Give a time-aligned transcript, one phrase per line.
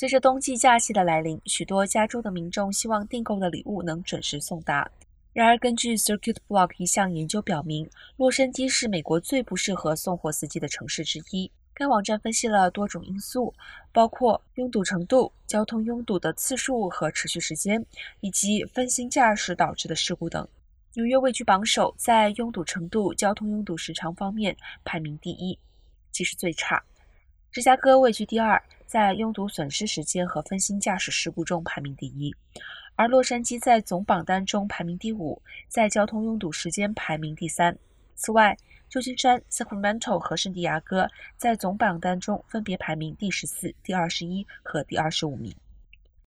[0.00, 4.90] 随着冬季假期的来临，许多加州的民众希望订购的礼物能准时送达。
[5.34, 11.52] 然而，根据 Circuit Block 一项研究表明，洛杉矶是美国最不适合送货司机的城市之一。
[11.74, 13.52] 该网站分析了多种因素，
[13.92, 17.84] 包括拥堵程度、交通拥堵的次数和持续时间，
[18.20, 20.48] 以及分心驾驶导致的事故等。
[20.94, 25.58] 纽约位居榜首，在拥堵程度、交通拥堵时长方面排名第一，
[26.10, 26.82] 其实最差。
[27.52, 32.34] 芝加哥位居第二，在拥堵损失时间和分心驾驶事故中排名第一。
[32.96, 37.78] 而洛杉矶在总榜单中排名第五，在交通拥堵时间排名第三。
[38.16, 38.58] 此外，
[38.88, 45.54] 旧金山、Sacramento 和圣地亚哥在总榜单中分别排名第十四、第二十一和第二十五名。